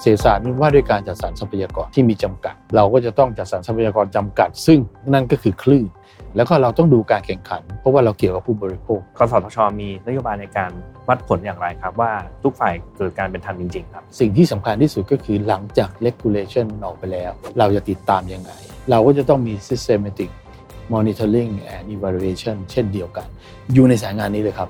[0.00, 4.78] เศรษฐศาสตร์นี่ว่าด้วยการจัดสรรทรัพยากรที่มีจำกัด เราก็จะต้องจัดสรรทรัพยากรจำกัด ซึ่ง
[5.12, 5.86] นั่นก็คือคลื่น
[6.36, 10.70] แล้วก็เราต้องดูการแข่งขัน เพราะว่าเราเกี่ยวกับผู้บริโภคกสทช มีนโยบายในการ
[11.08, 12.12] วัดผลอย่างไรครับ ว่า
[12.42, 18.50] ทุกฝ่ายเกิดการเป็นธรรมจริงๆครับ สิ่งที่สำคัญที่สุดก็คือหลังจาก regulation ออกไปแล้ว เราจะติดตามยังไง
[18.90, 20.30] เราก็จะต้องมี systematic
[20.94, 23.26] monitoring and evaluation เช่นเดียวกัน
[23.72, 24.68] อยู่ในสายงานนี้เลยครับ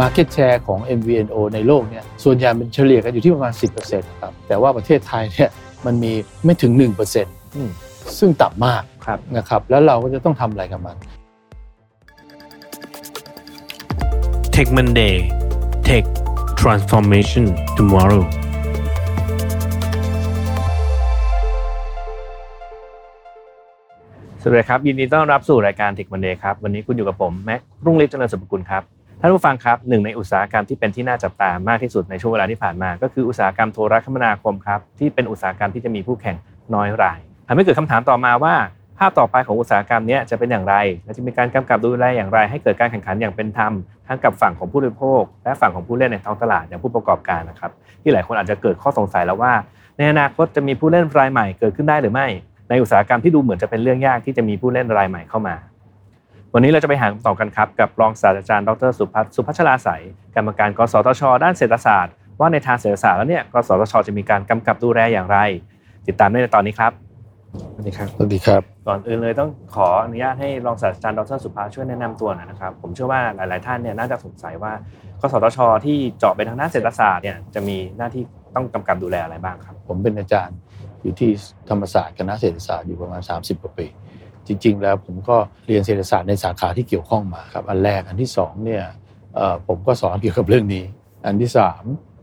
[0.00, 3.52] Market Share ของ MVNO ในโลกเนี่ยส่วนใหญ่มันเฉลี่ยกันอยู่ที่ประมาณ
[3.86, 5.50] 10%ครับแต่ว่าประเทศไทยเนี่ย
[5.86, 6.12] มันมี
[6.44, 6.72] ไม่ถึง
[7.46, 8.82] 1%ซึ่งต่ำมาก
[9.36, 10.96] นะครับแล้วเราก็จะต้องทำอะไรกับมัน
[14.54, 15.16] Tech Monday
[15.88, 16.04] Tech
[16.60, 18.24] Transformation Tomorrow
[24.42, 28.84] สวัสดีครับ ยินดีต้อนรับสู่รายการ Tech Monday ครับ วันนี้คุณอยู่กับผม แม็กรุ่งฤทธิ์เจริญสุภกุลครับ
[29.20, 36.36] ท่านผู้ฟังครับหนึ่งในอุตสาหกรรมที่เป็นที่น่าจับตามากที่สุดในช่วงเวลาที่ผ่านมา ก็คืออุตสาหกรรมโทรคมนาคมครับที่เป็นอุตสาหกรรมที่จะมีผู้แข่ง
[36.74, 38.54] น้อยรายทำให้เกิดคำถามต่อมาว่า
[38.98, 43.72] ภาพต่อไปของอุตสาหกรรมนี้จะเป็นอย่างไร และจะมีการกำกับดูแลอย่างไร ให้เกิดการแข่งขันอย่างเป็นธรรม
[44.06, 47.70] ทั้งกับฝั่งของผู้บริโภค และฝั่งของผู้เล่นในท้องตลาดอย่างผู้ประกอบการนะครับ
[48.02, 49.52] ที่หลายคนอาจจะเกิดข้อสงสัยแล้วว่า
[49.96, 52.26] ในอนาคตจะมีผู้เล่นรายใหม่เกิดขึ้นได้หรือไม่
[52.70, 55.54] ในอุตสาหกรรมที่ดูเหมือนจะเป็นเรื่องยากที่จะมีผู้เล่นรายใหม่เข้ามา
[56.54, 60.02] วันนี้เราจะไปหาคำตอบกันครับกับรองศาสตราจารย์ดรสุพัฒสุพัชราสาย
[60.36, 65.38] กรรมการกสทช ด้านเศรษฐศาสตร์ ว่าในทางเศรษฐศาสตร์แล้วเนี่ยกสทช จะมีการกำกับดูแลอย่างไร
[66.06, 66.92] ติดตามได้ในตอนนี้ครับ
[67.72, 74.72] สวัสดีครับสวัสดีครับก่อนอื่นเลยต้องขออนุญาตให้รองศาสตราจารย์ดรสุภาช่วยแนะนำตัวหน่อยนะครับ ผมเชื่อว่าหลาย ๆ ท่านเนี่ยน่าจะสงสัยว่า
[75.20, 78.22] กสทช ที่เจาะไปทางด้านเศรษฐศาสตร์เนี่ยจะมีหน้าที่
[78.54, 80.56] ต้องกำกับดูแลอะไรบ้างครับ ผมเป็นอาจารย์
[81.02, 81.30] อยู่ที่
[81.70, 83.86] ธรรมศาสตร์คณะเศรษฐศาสตร์อยู่ประมาณ 30กว่าปี
[84.48, 85.36] จริง ๆ แล้วผมก็
[85.66, 88.84] เรียนเศรษฐศาสตร์ในสาขาที่เกี่ยวข้องมาครับอันแรกอันที่สองเนี่ย
[89.66, 90.84] ผมก็สอนเกี่ยวกับเรื่องนี้
[91.26, 91.82] อันที่สาม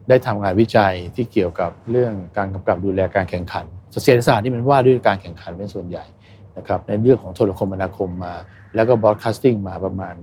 [0.10, 3.66] ได้ทำงานวิจัยที่เกี่ยวกับเรื่องการกำกับดูแลการแข่งขัน
[4.04, 6.06] เศรษฐศาสตร์ที่มันว่าด้วยการแข่งขันเป็นส่วนใหญ่
[6.58, 8.34] นะครับในเรื่องของโทรคมนาคมมา
[8.76, 10.16] แล้วก็ broadcasting มาประมาณ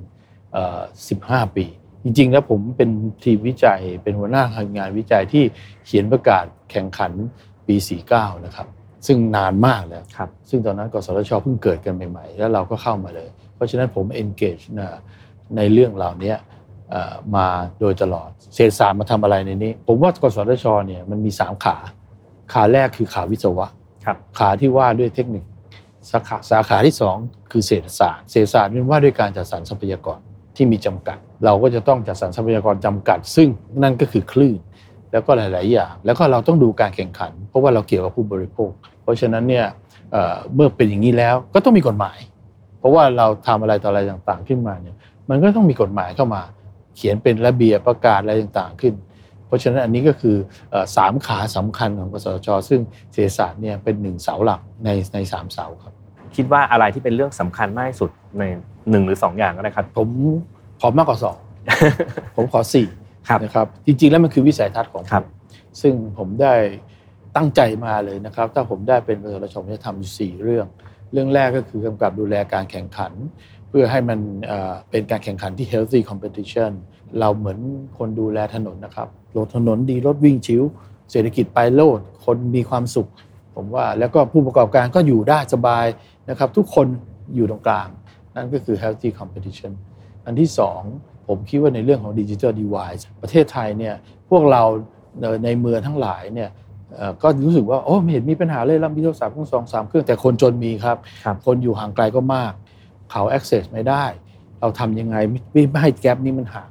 [0.74, 1.66] 15 ปี
[2.04, 2.90] จริง ๆ แล้วผมเป็น
[3.24, 4.42] ทีมวิจัยเป็นหัวหน้า
[4.76, 5.44] งานวิจัยที่
[5.86, 7.12] เขียนประกาศแข่งขัน
[7.66, 7.76] ปี
[8.10, 8.66] 49 นะครับ
[9.06, 14.88] ซึ่งนานมากแล้วครับซึ่งตอนนั้นกสทชเพิ่งเกิดกันใหม่ๆ แล้วเราก็เข้ามาเลย เพราะฉะนั้นผม engage นะ
[15.56, 16.34] ในเรื่องเหล่านี้
[17.36, 17.46] มา
[17.80, 21.76] โดยตลอด เศรษฐศาสตร์มาทำอะไรในนี้ ผมว่ากสทชเนี่ยมันมีสามขา
[22.52, 23.68] ขาแรกคือขาวิศวะ
[24.38, 25.44] ขาที่ว่าด้วยเทคนิค
[26.10, 27.16] สาขาสาขาที่สอง
[27.52, 30.18] คือเศรษฐศาสตร์ เศรษฐศาสตร์เป็นว่าด้วยการจัดสรรทรัพยากร
[30.56, 33.48] ที่มีจำกัด เราก็จะต้องจัดสรรทรัพยากรจำกัด ซึ่ง
[33.82, 34.58] นั่นก็คือคลื่น
[35.12, 38.70] แล้วก็หลาย ๆ อย่าง แล้วก็เราต้องดูการแข่งขัน เพราะว่าเราเกี่ยวกับผู้บริโภค
[39.02, 39.66] เพราะฉะนั้นเนี่ย
[40.54, 42.18] เมื่อเป็นอย่างนี้แล้วก็ต้องมีกฎหมาย
[42.78, 44.96] เพราะว่าเราทำอะไรต่ออะไรต่างๆขึ้นมาเนี่ย
[45.30, 46.42] มันก็ต้องมีกฎหมายเข้ามา
[46.96, 48.94] เขียนเป็นระเบียบประกาศอะไรต่างๆขึ้น
[49.46, 50.36] เพราะฉะนั้นอันนี้ก็คือ
[50.96, 52.80] สามขาสำคัญของกสชซึ่ง
[53.12, 55.94] เศรษฐศาสตร์เนี่ยเป็นหนึ่งเสาหลักในในสามเสาครับ
[56.36, 58.42] คิดว่าอะไรที่เป็นเรื่องสำคัญมากที่สุดใน
[58.90, 60.08] หนึ่งหรือสองอย่างก็ได้ครับ ผม
[60.80, 61.36] ขอมากกว่าสอง
[62.36, 62.86] ผมขอสี่
[63.42, 65.24] นะครับจริงๆแล้วมันคือวิสัยทัศน์ของผม
[65.80, 66.54] ซึ่งผมได้
[67.36, 70.66] ตั้งใจมาเลยนะครับ ถ้าผมได้เป็นประธานชมจะทำอยู่สี่เรื่อง
[71.12, 73.12] เรื่องแรกก็คือกำกับดูแลการแข่งขัน
[73.68, 74.18] เพื่อให้มัน
[74.90, 76.72] เป็นการแข่งขันที่ healthy competition
[77.20, 77.58] เราเหมือน
[77.98, 80.62] คนดูแลถนนนะครับรถถนนดีรถวิ่งชิว
[81.10, 83.08] เศรษฐกิจไปโลด คนมีความสุข
[83.54, 85.86] ผมว่าแล้วก็ผู้ประกอบการก็อยู่ได้สบาย
[86.30, 86.86] นะครับ ทุกคน
[87.34, 87.88] อยู่ตรงกลาง
[88.34, 89.72] นั่นก็คือ healthy competition
[90.26, 90.80] อันที่สอง
[91.28, 93.94] ผมคิดว่าในเรื่องของ digital device ประเทศไทยเนี่ย
[94.30, 94.62] พวกเรา
[95.44, 96.50] ในเมืองทั้งหลายเนี่ย
[97.22, 100.96] ก็รู้สึกว่าโอ้ไม่เห็นมีปัญหาเลยเรามีโทรศัพท์ทั้งสองสามเครื่องแต่คนจนมีครับ
[101.46, 102.52] คนอยู่ห่างไกลก็มาก
[103.10, 104.04] เขา access ไม่ได้
[104.60, 105.16] เราทำยังไง
[105.52, 106.70] ไม่ให้แกลบนี้มันห่าง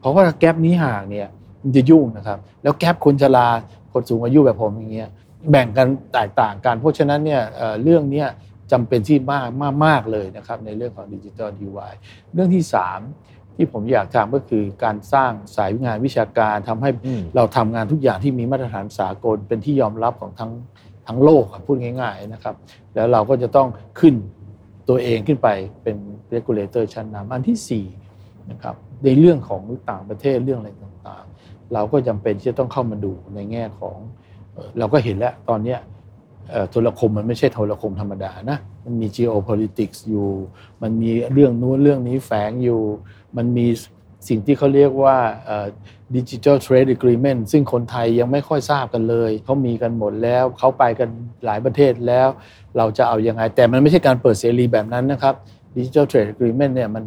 [0.00, 1.28] เพราะว่าแกลบนี้ห่างเนี่ย
[1.62, 3.48] มันจะยุ่งนะครับ แล้วแกลบคนชรา
[3.92, 5.10] คนสูงอายุแบบผมอย่างเงี้ย
[5.50, 7.42] แบ่งกันแตกต่างกัน เพราะฉะนั้นเนี่ย
[7.82, 8.24] เรื่องนี้
[8.72, 11.78] จำเป็นที่มากมากมากเลยนะครับในเรื่องของดิจิทัลดีไว
[12.34, 13.00] เรื่องที่สาม
[13.60, 16.90] ที่ผมอยากทำก็คือการสร้างสายงานวิชาการทำให้
[17.36, 20.52] เราทำงานทุกอย่างที่มีมาตรฐานสากลเป็นที่ยอมรับของทั้ง
[21.06, 22.54] ทั้งโลกพูดง่าย ๆนะครับ
[22.94, 23.68] แล้วเราก็จะต้อง
[24.00, 24.14] ขึ้น
[24.88, 25.48] ตัวเองขึ้นไป
[25.82, 25.96] เป็น
[26.34, 28.74] regulator ชั้นนำอันที่4นะครับ
[29.04, 33.96] ในเรื่องของต่างประเทศเรื่องอะไรต่างๆ เราก็จำเป็นที่จะต้องเข้ามาดูในแง่ของ
[34.78, 35.76] เราก็เห็นแล้วตอนนี้
[36.70, 40.28] โทรคมมันไม่ใช่โทรคมธรรมดานะ มันมี geopolitics อยู่
[40.82, 42.80] มันมีเรื่องนู้นเรื่องนี้แฝงอยู่
[43.36, 43.66] มันมี
[44.28, 45.16] สิ่งที่เขาเรียกว่า
[46.16, 51.08] ดิจิทัลเทรดอะกรีเมนต์ซึ่งคนไทยยังไม่ค่อยทราบกันเลย เขามีกันหมดแล้ว เขาไปกัน
[51.44, 52.28] หลายประเทศแล้ว
[52.76, 55.34] เราจะเอาอยัางไง แต่มันไม่ใช่การเปิดเสรีแบบนั้นนะครับ
[55.76, 57.04] ดิจิทัลเทรดอะกรีเมนต์เนี่ยมัน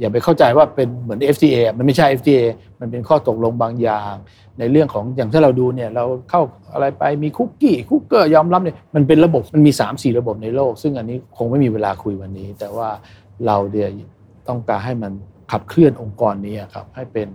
[0.00, 2.42] อย่าไปเข้าใจว่าเป็นเหมือน FTA มันไม่ใช่ FTA
[2.80, 4.14] มันเป็นข้อตกลงบางอย่าง
[4.58, 6.42] ในเรื่องของอย่างที่เราดูเนี่ยเราเข้า
[6.72, 12.88] อะไรไปมีคุกกี้คุกเกอร์ยอมรับเนี่ยมันเป็นระบบมันมี 3 4 ระบบในโลก ซึ่งอันนี้คงไม่มีเวลาคุยวันนี้ แต่ว่า
[13.46, 13.88] เราเดีย
[14.48, 15.12] ต้องการให้มัน
[15.52, 17.28] ขับเคลื่อนองค์กรนี้ครับให้เป็น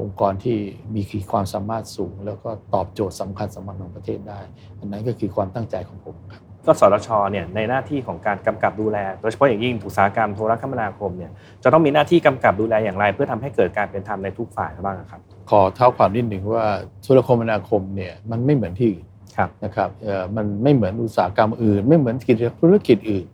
[0.00, 0.58] องค์กรที่
[0.94, 4.40] มีขีดความสามารถสูง แล้วก็ตอบโจทย์สำคัญสำคัญของประเทศได้
[4.78, 11.30] อันนั้นก็คือความตั้งใจของผมครับก็สทชเนี่ยในหน้าที่ของการกำกับดูแล โดยเฉพาะอย่างยิ่งอุตสาหกรรมโทรคมนาคมเนี่ย
[11.62, 15.20] จะต้องมีหน้าที่กำกับดูแลอย่างไร เพื่อทำให้เกิดการเป็นธรรมในทุกฝ่ายบ้างครับ
[15.50, 16.66] ขอเท้าความนิดหนึ่งว่า
[17.02, 19.04] โทรคมนาคมเนี่ยมันไม่เหมือนที่อื่น
[19.36, 23.26] ครับนะครับเอ่อมันไม่เหมือนอุตสาหกรรมอื่น ไม่เหมือนกิจธุรกิจอื่น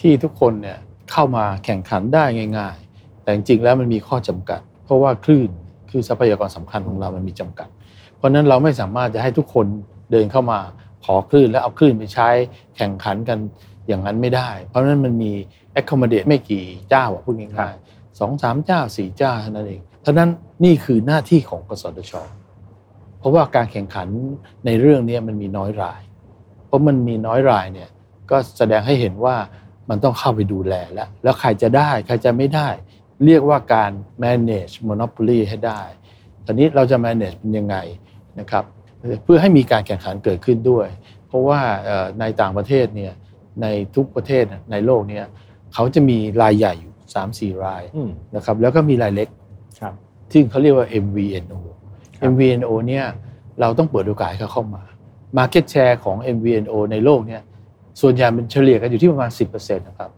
[0.00, 0.78] ที่ทุกคนเนี่ย
[1.10, 2.24] เข้ามาแข่งขันได้
[2.58, 2.91] ง่าย ๆ
[3.22, 5.50] แต่จริงๆแล้วมันมีข้อจำกัด เพราะว่าคลื่น
[5.90, 7.68] คือทรัพยากรสำคัญของเรามันมีจำกัด
[8.16, 9.66] เพราะฉะนั้นเราไม่สามารถจะให้ทุกคน
[10.10, 10.60] เดินเข้ามา
[11.04, 12.28] ขอคลื่นแล้วเอาคลื่นไปใช้
[12.76, 13.38] แข่งขันกัน
[13.88, 15.32] อย่างนั้นไม่ได้ เพราะฉะนั้นมันมี
[15.78, 20.30] accommodate ไม่กี่เจ้าอะพูดง่ายๆสองสามเจ้าสี่เจ้าเท่านั้นเองเพราะฉะนั้น
[20.64, 22.12] นี่คือหน้าที่ของกสทช
[23.18, 24.08] เพราะว่าการแข่งขัน
[24.66, 26.00] ในเรื่องนี้มันมีน้อยราย
[26.66, 27.88] เพราะมันมีน้อยรายเนี่ย
[28.30, 29.36] ก็แสดงให้เห็นว่า
[29.90, 32.68] มันต้องเข้าไปดูแลแล้ว แล้วใครจะได้ ใครจะไม่ได้
[33.24, 33.92] เรียกว่าการ
[34.24, 35.80] manage monopoly ให้ได้
[36.46, 37.76] ตอนนี้เราจะ manage เป็นยังไง
[38.40, 38.64] นะครับ
[39.24, 40.86] เพื่อให้มีการแข่งขันเกิดขึ้นด้วย
[41.28, 43.12] เพราะว่าเอ่อในต่างประเทศเนี่ย
[43.62, 43.66] ใน
[43.96, 45.24] ทุกประเทศในโลกเนี่ย
[45.74, 46.92] เขาจะมีรายใหญ่อยู่
[47.56, 49.28] 3-4รายอืมนะครับแล้วก็มีรายเล็ก
[49.80, 49.94] ครับ
[50.30, 51.58] ที่เขาเรียกว่า MVNO
[52.18, 53.04] ครับ MVNO เนี่ย
[53.60, 54.82] เราต้องเปิดโอกาสให้เขาเข้ามา
[55.38, 57.42] Market Share ของ MVNO ในโลกเนี่ย
[58.00, 60.10] ส่วนใหญ่มันเฉลี่ยกันอยู่ที่ประมาณ 10%นะครับ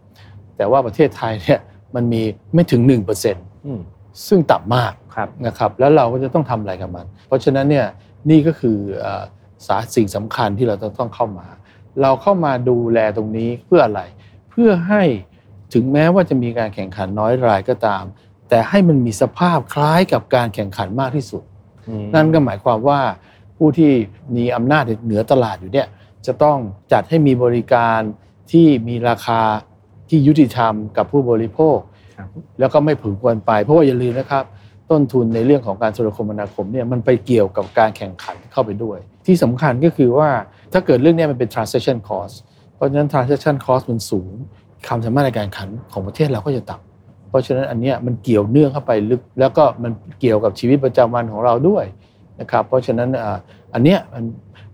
[0.56, 1.60] แต่ว่าประเทศไทยเนี่ย
[1.94, 2.22] มันมี
[2.54, 3.80] ไม่ถึง1%อืม
[4.28, 7.86] ซึ่งต่ำมากครับนะครับ แล้วเราก็จะต้องทำอะไรกับมัน เพราะฉะนั้นเนี่ย
[8.30, 9.22] นี่ก็คือเอ่อ
[9.66, 11.46] สาสิ่งสำคัญที่เราจะต้องเข้ามา
[12.02, 14.02] เราเข้ามาดูแลตรงนี้เพื่ออะไร
[14.50, 15.02] เพื่อให้
[15.74, 18.04] ถึงแม้ว่าจะมีการแข่งขันน้อยรายก็ตาม
[18.48, 21.42] แต่ให้มันมีสภาพคล้ายกับการแข่งขันมากที่สุด
[21.88, 23.00] อืมนั่นก็หมายความว่า
[23.56, 23.92] ผู้ที่
[24.36, 25.88] มีอำนาจเหนือตลาดอยู่เนี่ย
[26.26, 26.58] จะต้อง
[26.92, 28.00] จัดให้มีบริการ
[28.52, 29.40] ที่มีราคา
[30.08, 31.78] ที่ยุติธรรมกับผู้บริโภค
[32.18, 32.28] ครับ
[32.60, 34.44] แล้วก็ไม่ผืนควรไป เพราะว่าอย่าลืมนะครับ
[34.90, 40.28] ต้นทุนในเรื่องของการโทรคมนาคมเนี่ยมันไปเกี่ยวกับการแข่งขันเข้าไปด้วย ที่สำคัญก็คือว่า
[40.72, 42.34] ถ้าเกิดเรื่องเนี้มันเป็น transaction cost
[42.74, 44.30] เพราะฉะนั้น transaction cost มันสูง
[44.86, 51.84] ความสามารถในการแข่งขันของประเทศเราก็จะต่ำเพราะฉะนั้นอันเนี้ยมันเกี่ยวเนื่องเข้าไปลึกแล้วก็มันเกี่ยวกับชีวิตประจำวันของเราด้วย
[52.40, 53.38] นะครับ เพราะฉะนั้นอ่า
[53.74, 54.24] อันเนี้ยมัน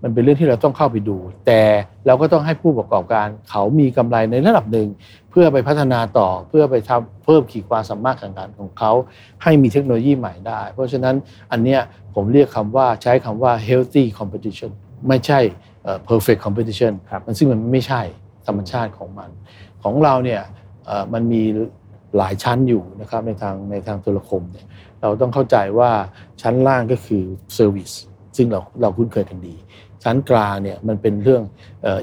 [0.02, 1.16] มันเป็นเรื่องที่เราต้องเข้าไปดู
[1.46, 1.60] แต่
[2.06, 4.88] เราก็ต้องให้ผู้ประกอบการเขามีกำไรในระดับหนึ่ง
[5.30, 8.92] เพื่อไปพัฒนาต่อเพื่อไปทำเพิ่มขีดความสามารถแข่งขันของเขา
[9.42, 11.14] ให้มีเทคโนโลยีใหม่ได้ เพราะฉะนั้น
[11.52, 11.80] อันเนี้ย
[12.14, 14.70] ผมเรียกคำว่าใช้คำว่า healthy competition
[15.08, 15.40] ไม่ใช่
[15.84, 18.02] เอ่อ perfect competition ครับมันซึ่งมันไม่ใช่
[18.46, 19.30] ธรรมชาติของมัน
[19.82, 20.42] ของเราเนี่ย
[20.86, 21.42] เอ่อมันมี
[22.16, 24.66] หลายชั้นอยู่นะครับในทางในทางโทรคมเนี่ย
[25.02, 25.91] เราต้องเข้าใจว่า
[26.43, 27.23] ชั้นล่างก็คือ
[27.58, 27.94] service
[28.37, 29.55] ซึ่งเราเราคุ้นเคยกันดี
[30.05, 31.43] ชั้นกลางเนี่ยมันเป็นเรื่อง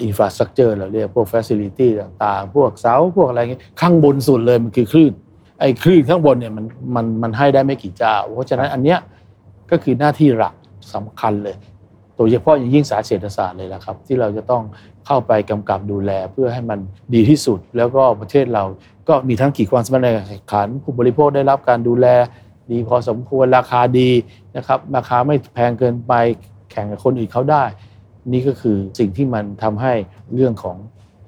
[0.03, 5.13] อินฟราสตรักเจอร์เราเรียกพวก facility ต่างๆ พวกเสาพวกอะไรเงี้ยข้างบนสุดเลยมันคือคลื่น
[5.59, 6.65] ไอ้คลื่นข้างบนเนี่ยมัน
[6.95, 8.99] มันมันให้ได้ไม่กี่เจ้า เพราะฉะนั้นอันเนี้ย
[9.71, 10.53] ก็คือหน้าที่หลัก
[10.93, 11.55] สำคัญเลย
[12.15, 14.63] โดยเฉพาะอย่างยิ่งสายเศรษฐศาสตร์เลยละครับ ที่เราจะต้อง
[15.05, 16.79] เข้าไปกำกับดูแลเพื่อให้มัน
[17.13, 18.63] ดีที่สุด แล้วก็ประเทศเรา
[19.07, 22.07] ก็มีทั้งขีดความสามารถในการแข่งขันผู้บริโภคได้รับการดูแล
[22.71, 24.09] ดีพอสมควรราคาดี
[24.57, 26.13] นะครับราคาไม่แพงเกินไป
[26.71, 27.63] แข่งกับคนอื่นเขาได้
[28.31, 29.93] นี่ก็คือสิ่งที่มันทำให้
[30.35, 30.77] เรื่องของ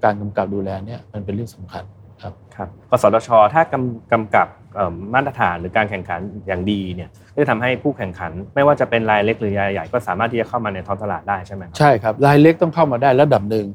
[0.04, 1.84] การกำกับดูแลเนี่ยมันเป็นเรื่องสำคัญ
[2.22, 13.68] ครับครับกสทช ถ้ากำกำกับเอ่อมาตรฐานหรือการแข่งขันอย่างดีเนี่ยก็จะทำให้ผู้แข่งขัน ไม่ว่าจะเป็นรายเล็กหรือรายใหญ่ก็สามารถที่จะเข้ามาในท้องตลาดได้ใช่ไหมครับใช่ครับรายเล็กต้องเข้ามาได้ระดับหนึ่ง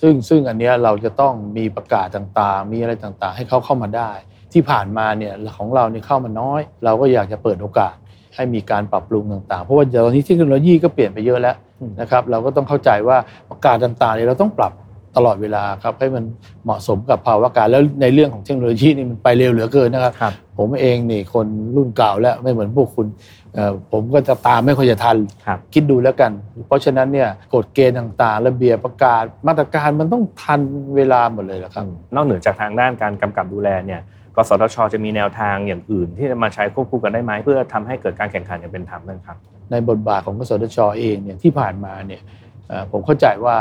[0.00, 4.10] ซึ่งซึ่งอันเนี้ยเราจะต้องมีประกาศต่างๆ มีอะไรต่างๆ ให้เขาเข้ามาได้
[4.52, 7.94] ที่ผ่านมาเนี่ยของเราเนี่ยเข้ามาน้อย เราก็อยากจะเปิดโอกาส
[8.34, 13.16] ให้มีการปรับปรุงต่างๆ เพราะว่าเดี๋ยวนี้เทคโนโลยีก็เปลี่ยนไปเยอะแล้วอืมนะครับเราก็ต้องเข้าใจว่า
[13.50, 14.72] ประกาศต่างๆเนี่ยเราต้องปรับ
[15.16, 16.24] ตลอดเวลาครับให้มัน
[16.64, 23.06] เหมาะสมกับภาวะการแล้วในเรื่องของเทคโนโลยีนี่มันไปเร็วเหลือเกินนะครับครับผมเองนี่คนรุ่นเก่าแล้วไม่เหมือนพวกคุณ
[23.54, 25.16] เอ่อผมก็จะตามไม่ค่อยจะทัน
[25.46, 26.30] ครับคิดดูแล้วกัน
[26.66, 30.60] เพราะฉะนั้นเนี่ยกฎเกณฑ์ต่างๆ ระเบียบประกาศมาตรการมันต้องทัน
[30.96, 39.36] เวลาหมดเลยละครับนอกเหนือจากทางด้านการกำกับดูแลเนี่ยก สทชจะมีแนวทางอย่างอื่น ที่จะมาใช้ควบคู่กันได้ไหมเพื่อทำให้เกิดการแข่งขันอย่างเป็นธรรมนั่นครับ
[39.70, 42.22] ในบทบาทของกสทชเองเนี่ยที่ผ่านมาเนี่ย
[42.68, 43.56] เอ่อผมเข้าใจว่า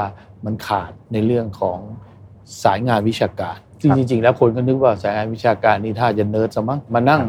[0.46, 1.80] มันขาดในเรื่องของ
[2.64, 7.22] สายงานวิชาการซึ่งครับจริงๆ แล้วคนก็นึกว่าสายงานวิชาการนี่ถ้าจะเนิร์ดสมั้งมานั่ง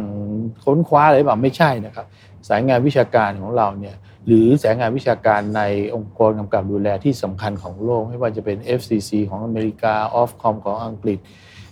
[0.64, 2.06] ค้นคว้าอะไรแบบไม่ใช่นะครับ
[2.48, 5.62] สายงานวิชาการของเราเนี่ยหรือสายงานวิชาการใน
[5.94, 11.18] องค์กรกำกับดูแลที่สำคัญของโลก ไม่ว่าจะเป็น FCC ของอเมริกา Ofcom ของอังกฤษ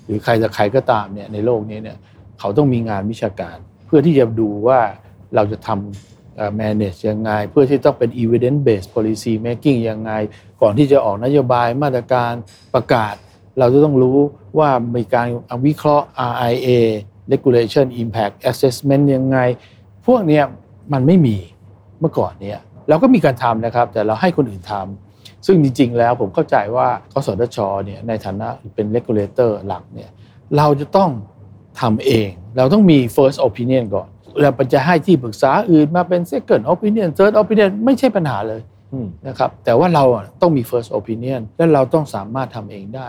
[0.08, 1.98] หรือใครจะใครก็ตามเนี่ยในโลกนี้เนี่ย
[2.38, 4.80] เขาต้องมีงานวิชาการ เพื่อที่จะดูว่า
[5.34, 10.12] เราจะทำ manage ยังไง เพื่อที่ต้องเป็น evidence based policy making ยังไง
[10.62, 12.32] ก่อนที่จะออกนโยบายมาตรการ
[12.74, 13.14] ประกาศ
[13.58, 14.18] เราจะต้องรู้
[14.58, 15.28] ว่ามีการ
[15.66, 16.68] วิเคราะห์ RIA
[17.32, 19.38] regulation impact assessment ยังไง
[20.06, 20.44] พวกเนี้ย
[20.92, 21.36] มันไม่มี
[22.00, 25.07] เมื่อก่อนเนี้ยเราก็มีการทำนะครับ แต่เราให้คนอื่นทำ
[25.46, 30.10] ซึ่งจริง ๆ แล้วผมเข้าใจว่ากสทชเนี่ยในฐานะเป็นเลกูลเลเตอร์หลักเนี่ย
[30.56, 31.10] เราจะต้อง
[31.80, 34.08] ทำเอง เราต้องมี first opinion ก่อน
[34.40, 38.60] เราจะให้ที่ปรึกษาอื่นมาเป็น second opinion third opinion ไม่ใช่ปัญหาเลย
[39.28, 40.04] นะครับแต่ว่าเรา
[40.40, 43.08] ต้องมี first opinion และเราต้องสามารถทำเองได้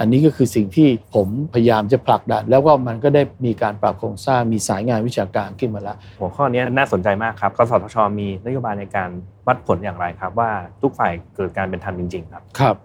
[0.00, 9.10] อันนี้ก็คือสิ่งที่ผมพยายามจะผลักดัน แล้วก็มันก็ได้มีการปรับโครงสร้างมีสายงานวิชาการขึ้นมาแล้วหัวข้อนี้น่าสนใจมากครับกสทช มีนโยบายในการ
[9.46, 10.50] วัดผลอย่างไรครับ ว่า
[10.82, 12.76] ทุกฝ่ายเกิดการเป็นธรรมจริง ๆ ครับครับ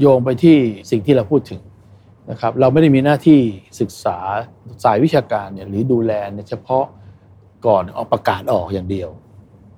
[0.00, 0.56] โยงไปที่
[0.90, 1.60] สิ่งที่เราพูดถึง
[2.30, 3.40] นะครับเราไม่ได้มีหน้าที่
[3.80, 4.18] ศึกษา
[4.84, 6.12] สายวิชาการเนี่ยหรือดูแล
[6.48, 6.84] เฉพาะ
[7.66, 9.10] ก่อนออกประกาศออกอย่างเดียว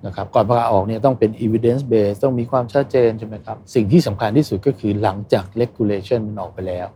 [0.05, 6.87] นะครับก่อนประกาศออกเนี่ยต้องเป็น evidence base ต้องมีความชัดเจนใช่ไหมครับ สิ่งที่สำคัญที่สุดก็คือหลังจาก regulation มันออกไปแล้ว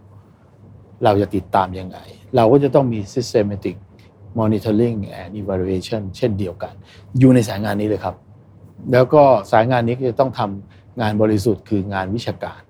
[1.03, 1.97] เราจะติดตามยังไง
[2.35, 3.75] เราก็จะต้องมี systematic
[4.39, 6.73] monitoring and evaluation เช่นเดียวกัน
[7.19, 8.15] อยู่ในสายงานนี้เลยครับ
[8.91, 12.61] แล้วก็สายงานนี้ก็จะต้องทำงานบริสุทธิ์คืองานวิชาการ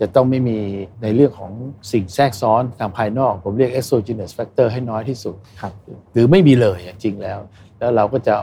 [0.00, 0.58] จะต้องไม่มี
[1.02, 1.52] ในเรื่องของ
[1.92, 5.72] สิ่งแทรกซ้อนทางภายนอก ผมเรียก exogenous factor ให้น้อยที่สุดครับ
[6.12, 7.38] หรือไม่มีเลยจริงแล้ว
[7.78, 8.34] แล้วเราก็จะ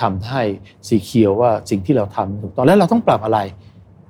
[0.00, 0.42] ทำให้
[0.88, 3.40] สีเขียวว่าสิ่งที่เราทำถูกต้องแล้วเราต้องปรับอะไร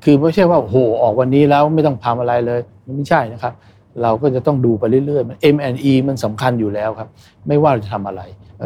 [0.04, 3.54] คือไม่ใช่ว่าโหออกวันนี้แล้วไม่ต้องทำอะไรเลยมันไม่ใช่นะครับ
[4.02, 7.08] เราก็จะต้องดูไปเรื่อยๆมัน M&E มันสำคัญอยู่แล้วครับ
[7.48, 8.22] ไม่ว่าเราจะทำอะไร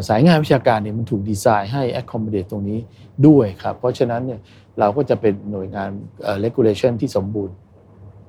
[0.09, 2.79] สายงานวิชาการเนี่ยมันถูกดีไซน์ให้ accommodate ตรงนี้
[3.27, 4.41] ด้วยครับ เพราะฉะนั้นเนี่ย
[4.79, 5.91] เราก็จะเป็นหน่วยงาน
[6.45, 7.55] regulation ที่สมบูรณ์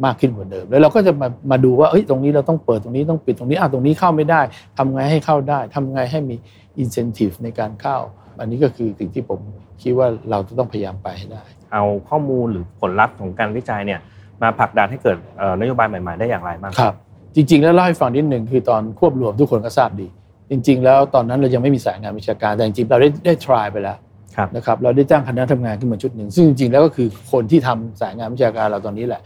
[0.05, 4.41] มากขึ้นกว่าเดิม แล้วเราก็จะมามาดูว่าเอ้ยตรงนี้เราต้องเปิดตรงนี้ต้องปิดตรงนี้อะตรงนี้เข้าไม่ได้
[4.77, 6.35] ทำไงให้เข้าได้ทำไงให้มี
[6.81, 7.97] incentive ในการเข้า
[8.39, 9.39] อันนี้ก็คือสิ่งที่ผม
[9.81, 13.99] คิดว่าเราจะต้องพยายามไปให้ได้ เอาข้อมูลหรือผลลัพธ์ของการวิจัยเนี่ย
[14.41, 15.17] มาผลักดันให้เกิด
[15.59, 16.93] นโยบายใหม่ๆได้อย่างไรบ้างครับ
[17.35, 20.07] จริง ๆ แล้วเล่าให้ฟังนิดหนึ่งคือตอนควบรวมทุกคนก็ทราบดี
[20.51, 23.97] จริง ๆ แล้วตอนนั้นเรายังไม่มีสายงานวิชาการแต่จริงๆเราได้ได้ try ไปแล้ว
[24.35, 29.21] ครับนะครับเราได้จ้างคณะทำงานขึ้นมาชุดหนึ่งซึ่งจริงๆแล้วก็คือคนที่ทำสายงานวิชาการเราตอนนี้แหละ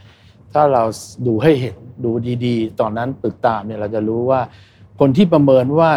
[0.52, 0.82] ถ้าเรา
[1.26, 2.10] ดูให้เห็นดู
[2.44, 4.40] ดีๆ ตอนนั้นตึกตามเนี่ยเราจะรู้ว่า
[5.04, 5.90] คนที่ประเมินว่า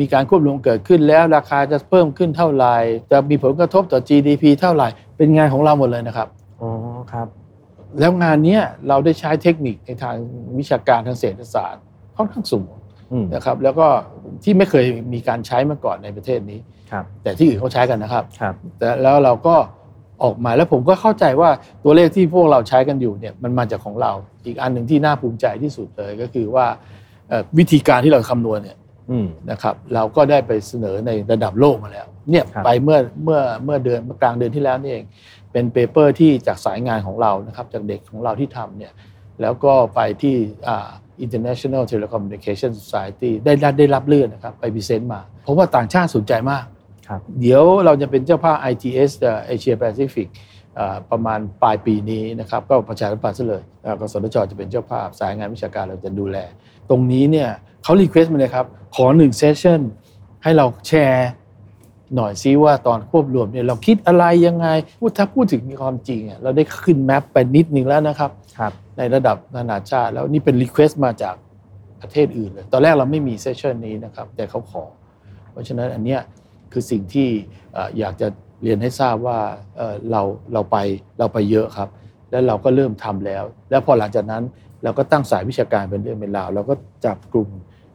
[0.00, 2.76] มีการควบรวมเกิดขึ้นแล้วราคาจะเพิ่มขึ้นเท่าไหร่
[3.10, 6.28] จะมีผลกระทบต่อ GDP เท่าไหร่ เป็นงานของเราหมดเลยนะครับ
[6.60, 6.70] อ๋อ
[7.12, 7.26] ครับ
[8.00, 10.16] แล้วงานเนี้ยเราได้ใช้เทคนิคในทาง
[10.58, 11.82] วิชาการทางเศรษฐศาสตร์
[12.16, 12.68] ค่อนข้างสูง
[13.12, 13.86] อืมนะครับ แล้วก็
[14.44, 16.58] ที่ไม่เคยมีการใช้มาก่อนในประเทศนี้
[16.92, 19.56] ครับแต่ที่อื่นเขาใช้กันนะครับครับแต่แล้วเราก็
[20.22, 21.50] ออกมาแล้วผมก็เข้าใจว่า
[21.84, 24.12] ตัวเลขที่พวกเราใช้กันอยู่เนี่ยมันมาจากของเรา
[24.46, 26.99] อีกอันหนึ่งที่น่าภูมิใจที่สุดเลยก็คือว่าเอ่อ
[27.58, 28.76] วิธีการที่เราคำนวณเนี่ย
[29.10, 35.04] อืมนะครับ เราก็ได้ไปเสนอในระดับโลกมาแล้ว เนี่ยครับไปเมื่อเมื่อเมื่อเดือนเมื่อกลางเดือนที่แล้วนี่เอง
[35.52, 38.92] เป็น paper ที่จากสายงานของเรานะครับ จากเด็กของเราที่ทำเนี่ย
[39.40, 40.34] แล้วก็ไปที่
[40.68, 40.88] อ่า
[41.24, 46.64] International Telecommunication Society ได้ได้ได้รับเลือกนะครับ ไป present มาเพราะว่าต่างชาติสนใจมาก
[47.08, 49.10] ครับเดี๋ยวเราจะเป็นเจ้าภาพ ITS
[49.46, 50.28] เอเชียแปซิฟิก
[51.10, 56.38] ประมาณปลายปีนี้นะครับ ก็ประชาสัมพันธ์ซะเลยแล้วกัน กสทชจะเป็นเจ้าภาพสายงานวิชาการเราจะดูแล
[56.90, 57.48] ตรงนี้เนี่ย
[57.82, 59.80] เขา request มาเลยครับ ขอหนึ่ง session
[60.42, 61.28] ให้เราแชร์
[62.16, 64.66] หน่อยซิว่าตอนควบรวมเนี่ยเราคิดอะไรยังไง
[65.00, 71.34] พูดถ้าพูดถึงความจริงอะเราได้ขึ้น map ไปนิดนึงแล้วนะครับครับในระดับนานาชาติแล้วนี่เป็น request มาจาก
[72.00, 74.84] ประเทศอื่นเลยตอนแรกเราไม่มี session นี้นะครับ แต่เขาขอ
[75.52, 76.20] เพราะฉะนั้นอันเนี้ย
[76.72, 77.28] คือสิ่งที่
[77.72, 78.28] เอ่ออยากจะ
[78.62, 79.38] เรียนให้ทราบว่า
[79.76, 80.76] เอ่อเราเราไป
[81.18, 81.88] เราไปเยอะครับ
[82.30, 84.42] แล้วเราก็เริ่มทำแล้ว แล้วพอหลังจากนั้น
[84.84, 87.48] เราก็ตั้งสายวิชาการเป็นเรื่องเป็นราวเราก็จับกลุ่ม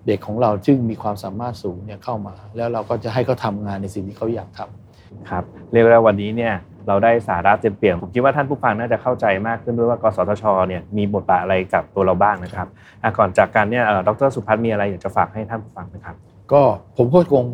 [0.07, 6.53] เด็กของเราซึ่งมีความสามารถสูงเนี่ยเข้ามา แล้วเราก็จะให้เขาทำงานในสิ่งที่เขาอยากทำครับเรียกได้ว่าวันนี้เนี่ย
[6.87, 12.67] เราได้สาระเต็มเปี่ยมผมคิดว่าท่านผู้ฟังน่าจะเข้าใจมากขึ้นด้วยว่ากสทชเนี่ยมีบทบาทอะไรกับตัวเราบ้างนะครับ
[13.03, 16.15] อะก่อนจากการเนี่ยเอ่อดรสุพัฒน์มีอะไรอยากจะฝากให้ท่านผู้ฟังไหมครับ
[16.51, 16.61] ก็
[16.97, 17.45] ผมก็คง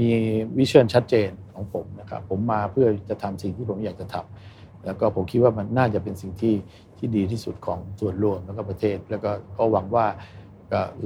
[0.00, 0.10] มี
[0.58, 6.54] วิชั่นชัดเจนของผมนะครับผมมาเพื่อจะทำสิ่งที่ผมอยากจะทำแล้วก็ผมคิดว่ามันน่าจะเป็นสิ่งที่
[7.00, 10.06] ที่ดีที่สุดของส่วนรวมแล้วก็ประเทศ แล้วก็ก็หวังว่า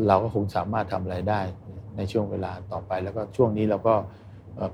[0.09, 1.41] เราก็คงสามารถทำอะไรได้
[1.97, 3.95] ในช่วงเวลาต่อไป แล้วก็ช่วงนี้เราก็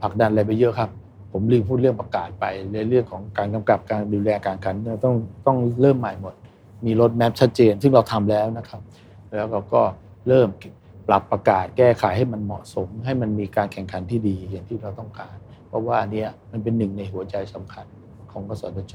[0.03, 0.91] ผลักดันอะไรไปเยอะครับ
[1.33, 5.15] ผมลืมพูดเรื่องประกาศไปในเรื่องของการกำกับการดูแลการขันเนี่ยต้อง
[5.47, 6.35] ต้องเริ่มใหม่หมด
[6.87, 8.81] มีรถแมพชัดเจน ซึ่งเราทำแล้วนะครับ
[9.37, 9.83] แล้วเราก็
[10.29, 10.49] เริ่ม
[11.09, 15.37] ปรับประกาศแก้ไขให้มันเหมาะสม ให้มันมีการแข่งขันที่ดีอย่างที่เราต้องการ
[15.69, 17.87] เพราะว่าอันเนี้ยมันเป็นหนึ่งในหัวใจสำคัญ
[18.33, 18.95] ของกสทช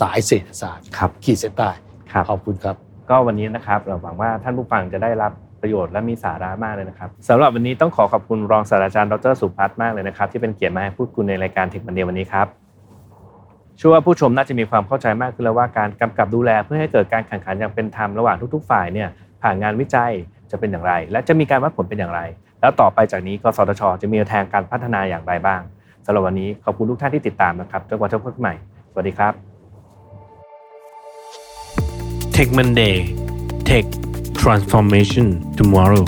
[0.00, 1.70] สายเศรษฐศาสตร์ครับขีดเส้นใต้
[2.12, 2.76] ครับขอบคุณครับ
[3.10, 12.46] ก็วันนี้นะครับเราหวังว่าท่านผู้ฟังจะได้รับปประโยชน์และมีสาระมากเลยนะครับสำหรับวันนี้ต้องขอขอบคุณรองศาสตราจารย์ดรสุพัฒน์มากเลยนะครับ ที่เป็นเกียรติมาให้พูดคุยในรายการเทคมันเดียวันนี้ครับ
[13.76, 19.08] เชื่อว่าผู้ชมน่าจะมีความเข้าใจมากขึ้นแล้วว่าการกำกับดูแลเพื่อให้เกิดการแข่งขันอย่างเป็นธรรมระหว่างทุก ๆ ฝ่ายเนี่ย
[19.42, 20.12] ผ่านงานวิจัย
[20.50, 22.20] จะเป็นอย่างไร และจะมีการวัดผลเป็นอย่างไร
[22.60, 25.60] แล้วต่อไปจากนี้กสทช จะมีแนวทางการพัฒนาอย่างไรบ้าง
[26.04, 28.54] สำหรับวันนี้ขอบคุณทุกท่านที่ติดตามนะครับจนกว่าจะพบกันใหม่
[28.96, 29.34] สวัสดีครับ
[32.36, 32.96] Tech Monday
[33.68, 33.86] Tech
[34.40, 35.26] Transformation
[35.58, 36.04] Tomorrow